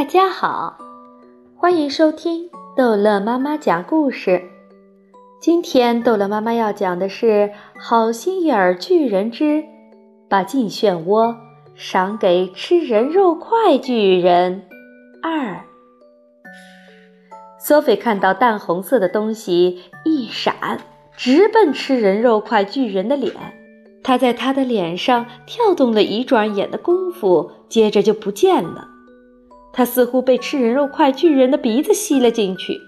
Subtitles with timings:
[0.00, 0.78] 大家好，
[1.54, 4.42] 欢迎收听逗乐妈妈讲故事。
[5.42, 7.26] 今天逗乐妈妈要讲的是
[7.78, 9.62] 《好心眼儿巨人之
[10.26, 11.36] 把进漩涡
[11.74, 14.62] 赏给吃人肉块巨人
[15.22, 15.48] 二》。
[17.58, 20.80] 索菲看到淡红色的东西一闪，
[21.14, 23.34] 直奔吃人肉块巨人的脸。
[24.02, 28.88] 他在他的脸上跳动了一转眼的功夫，接着就不见了。
[29.72, 32.80] 他似乎被吃人肉块巨人的鼻子吸了进去。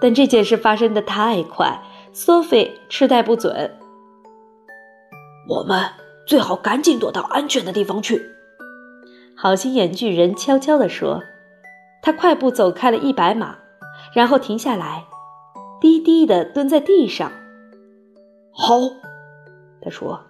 [0.00, 1.82] 但这件事发生的太快，
[2.12, 3.76] 索菲痴呆不准。
[5.48, 5.84] 我们
[6.26, 8.22] 最好赶紧躲到安全的地方去。
[9.36, 11.22] 好心眼巨人悄悄地说。
[12.02, 13.56] 他快步走开了一百码，
[14.14, 15.06] 然后停下来，
[15.80, 17.32] 低低地蹲在地上。
[18.52, 18.76] 好，
[19.80, 20.20] 他说：“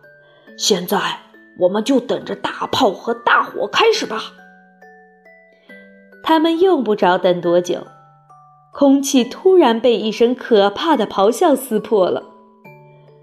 [0.56, 1.18] 现在
[1.58, 4.22] 我们就等着大炮和大火开始吧。”
[6.26, 7.80] 他们用不着等多久，
[8.72, 12.22] 空气突然被一声可怕的咆哮撕破了。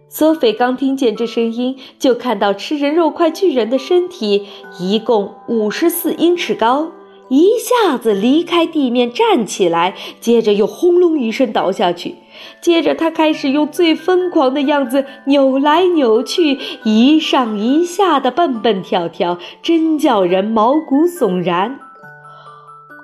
[0.07, 4.45] 索菲刚听见这声音，就看到吃人肉块巨人的身体
[4.79, 6.91] 一共五十四英尺高，
[7.29, 12.17] 一下子离开地面站起来，接着又轰隆一声倒下去。
[12.61, 21.79] 接着他开始用最疯狂的样子扭来扭去，一上一下的蹦蹦跳跳，真叫人毛骨悚然。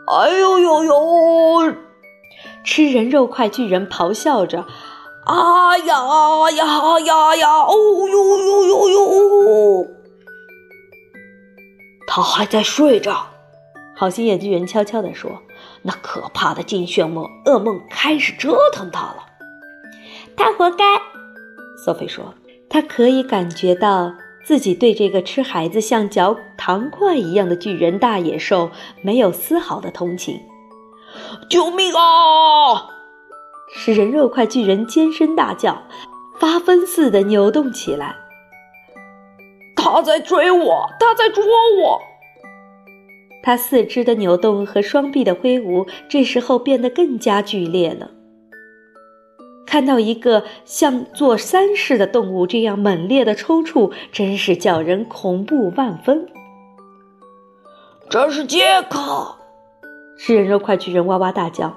[0.08, 1.76] 哎呦呦呦！
[2.64, 4.66] 吃人肉块巨人咆哮着
[5.26, 7.60] ：“啊呀呀呀呀！
[7.60, 7.74] 哦
[8.10, 9.88] 呦呦呦呦！”
[12.08, 13.28] 他还在睡着。
[13.96, 15.42] 好心眼巨人悄悄地说
[15.84, 19.26] ：“那可怕的金漩涡噩梦开始折腾他了。”
[20.38, 20.86] 他活该。
[21.84, 22.34] 索菲说
[22.70, 24.14] ：“他可以感觉到。”
[24.48, 30.40] 自己对这个吃孩子像嚼糖块一样的巨人大野兽没有丝毫的同情。
[31.50, 32.88] 救命啊！
[33.76, 35.84] 食人肉块巨人尖声大叫，
[36.40, 38.16] 发疯似的扭动起来。
[39.76, 41.44] 他在追我，他在捉
[41.82, 42.02] 我。
[43.44, 48.12] 他四肢的扭动和双臂的挥舞，这时候变得更加剧烈了。
[49.78, 56.28] 看到一个像座山似的动物这样猛烈的抽搐，真是叫人恐怖万分。
[58.10, 59.36] 这是杰克！
[60.18, 61.72] 吃人肉快巨人哇哇大叫：“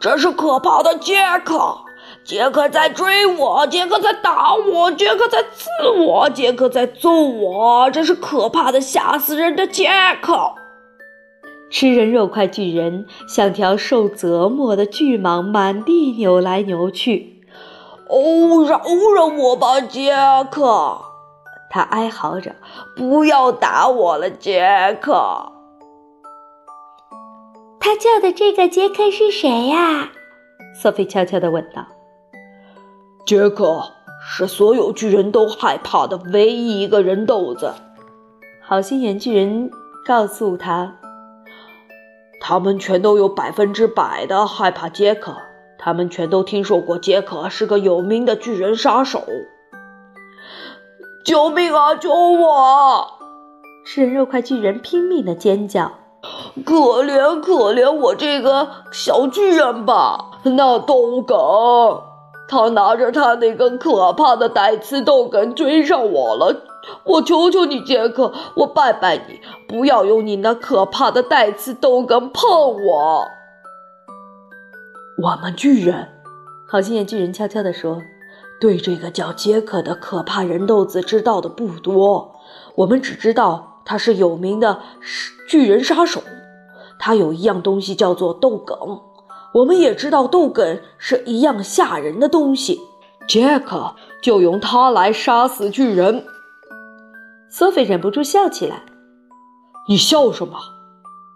[0.00, 1.14] 这是可怕的杰
[1.44, 1.78] 克！
[2.24, 5.68] 杰克在追我，杰克在打我，杰克在刺
[6.04, 7.88] 我，杰克在揍我！
[7.92, 9.88] 这是可怕的、吓死人的杰
[10.20, 10.52] 克！”
[11.70, 17.35] 吃人肉块巨人像条受折磨的巨蟒，满地扭来扭去。
[18.08, 20.14] 哦，饶了我吧，杰
[20.50, 21.00] 克！
[21.68, 22.54] 他哀嚎着
[22.96, 25.52] ：“不要打我了，杰克！”
[27.80, 30.10] 他叫的这个杰克是谁呀？
[30.80, 31.84] 索菲悄悄地问道。
[33.26, 33.92] “杰克
[34.28, 37.74] 是所有巨人都害怕的唯一一个人豆子。”
[38.62, 39.70] 好心眼巨人
[40.06, 40.96] 告诉他。
[42.40, 45.36] 他们全都有百分之百的害怕杰克，
[45.78, 49.22] 他们全都听说过杰克是个有名的巨人杀手。
[51.24, 51.94] 救命啊！
[51.94, 53.08] 救我！
[53.84, 55.92] 吃人肉块巨人拼命的尖叫，
[56.64, 60.40] 可怜可怜我这个小巨人吧！
[60.44, 61.36] 那豆梗，
[62.48, 66.62] 他拿着他那根可怕的带刺豆梗追上我了。
[67.04, 72.48] 我求求你，杰克，我拜拜你，不要用你那可怕的带刺豆梗碰
[72.86, 73.26] 我。
[75.18, 76.08] 我们巨人，
[76.68, 78.02] 好心眼巨人悄悄地说
[78.60, 82.34] ：“对这个叫杰克的可怕人豆子知道的不多，
[82.74, 84.82] 我们只知道他是有名的
[85.48, 86.22] 巨人杀手。
[86.98, 88.76] 他有一样东西叫做豆梗，
[89.54, 92.78] 我们也知道豆梗是一样吓人的东西。
[93.26, 96.24] 杰克就用它来杀死巨人。”
[97.48, 98.82] 索菲忍不住笑起来。
[99.88, 100.58] “你笑什么？”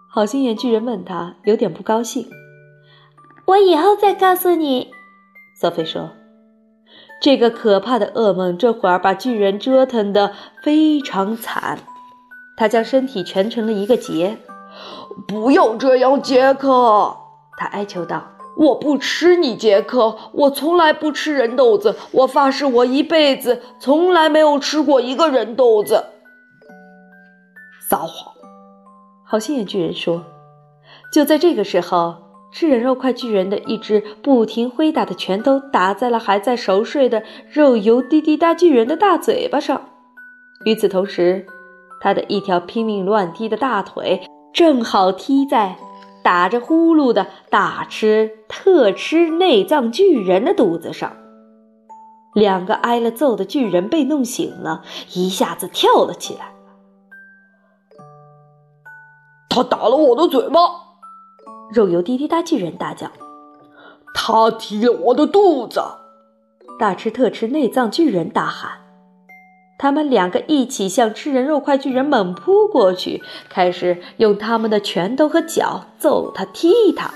[0.07, 2.29] 好心眼巨人问他，有点不高兴。
[3.51, 4.91] “我以后再告诉你。”
[5.59, 6.11] 索菲说。
[7.21, 10.33] 这个可怕的噩梦这会儿把巨人折腾得
[10.63, 11.77] 非常惨，
[12.57, 14.39] 他将身体蜷成了一个结。
[15.27, 17.15] “不要这样，杰克！”
[17.57, 18.23] 他哀求道。
[18.57, 20.17] 我不吃你，杰克。
[20.33, 21.95] 我从来不吃人豆子。
[22.11, 26.05] 我发誓，我一辈子从来没有吃过一个人豆子。
[27.87, 28.33] 撒谎！
[29.23, 30.23] 好心眼巨人说。
[31.13, 32.15] 就在这个时候，
[32.51, 39.81] 吃人肉块巨人的一只不停挥打的拳头打在了还在熟睡的肉油滴滴答巨人的大嘴巴上。
[40.65, 41.45] 与此同时，
[42.01, 44.21] 他的一条拼命乱踢的大腿
[44.53, 45.77] 正好踢在
[46.23, 51.13] 打着呼噜的大吃特吃内脏巨人的肚子上。
[52.33, 54.83] 两个挨了揍的巨人被弄醒了，
[55.13, 56.53] 一下子跳了起来。
[59.49, 60.59] 他打了我的嘴巴！
[61.73, 63.11] 肉油滴滴答巨人大叫。
[64.13, 65.81] 他踢了我的肚子！
[66.77, 68.71] 大吃特吃内脏巨人大喊。
[69.77, 77.11] 他们两个一起向吃人肉块巨人猛扑过去，开始用他们的拳头和脚揍他、踢他。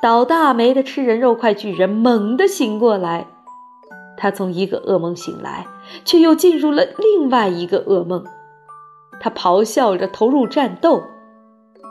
[0.00, 3.26] 倒大霉的吃人肉块巨人猛地醒过来。
[4.16, 5.66] 他从一个噩梦醒来，
[6.04, 8.24] 却又进入了另外一个噩梦。
[9.20, 11.04] 他咆哮着投入战斗，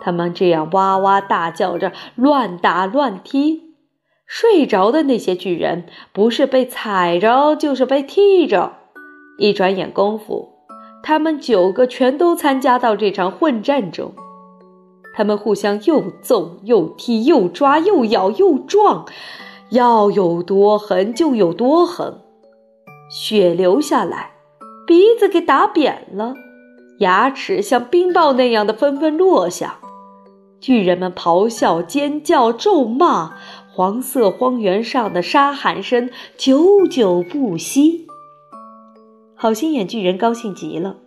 [0.02, 3.76] 他们这样哇哇大叫着，乱打乱踢。
[4.26, 8.74] 睡着的那些巨人，不是被踩着，就是被踢着。
[9.40, 10.50] 一转眼功夫，
[11.02, 14.14] 他们九个全都参加到这场混战中。
[15.16, 19.06] 他们互相又揍又踢，又抓又咬又撞。
[19.72, 22.22] 要有多狠就有多狠，
[23.10, 24.32] 血流下来，
[24.86, 26.34] 鼻子给打扁了，
[27.00, 29.80] 牙齿像冰雹那样的纷纷落下。
[30.60, 33.38] 巨人们咆哮、尖叫、咒骂，
[33.72, 38.08] 黄色荒原上的沙喊声久久不息。
[39.36, 40.98] 好心眼巨人高兴极了，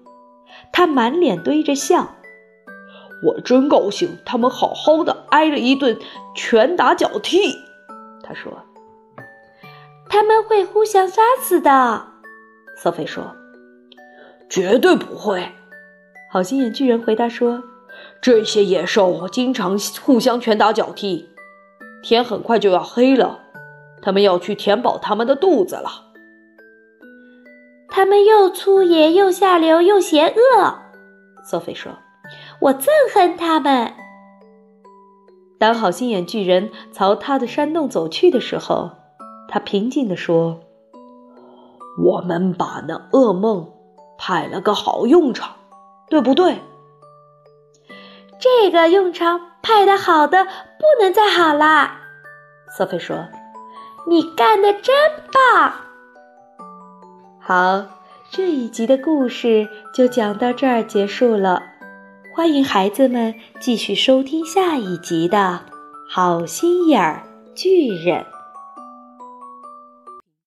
[0.72, 2.14] 他满脸堆着笑
[3.26, 5.98] ：“我真高兴，他们好好的挨了一顿
[6.36, 7.56] 拳打脚踢。”
[8.22, 8.52] 他说
[10.08, 12.06] ：“他们会互相杀死的。”
[12.80, 13.34] 索菲说
[14.48, 15.50] ：“绝对不会。”
[16.30, 17.64] 好心眼巨人回答说
[18.20, 21.28] ：“这些野兽经常互相拳打脚踢。
[22.02, 23.40] 天很快就要黑了，
[24.00, 26.06] 他们要去填饱他们的肚子了。”
[27.92, 30.78] 他们又粗野又下流又邪恶，
[31.44, 31.92] 索菲说
[32.62, 33.92] ：“我憎恨他们。”
[35.58, 38.92] 当好心眼巨人朝他的山洞走去的时候，
[39.48, 40.60] 他平静地说
[42.02, 43.68] ：“我们把那噩梦
[44.16, 45.56] 派了个好用场，
[46.08, 46.58] 对不对？”
[48.62, 51.98] 这个用场派的好的不能再好啦，
[52.76, 53.26] 索菲说
[54.06, 54.94] ：“你干的真
[55.32, 55.72] 棒。”
[57.40, 57.86] 好，
[58.30, 61.62] 这一集的故事就讲到这儿结束了。
[62.36, 65.38] 欢迎孩子们继续收听下一集的
[66.06, 67.22] 《好心眼儿
[67.54, 68.18] 巨人》。